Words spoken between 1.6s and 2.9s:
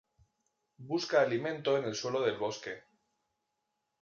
en el suelo del bosque.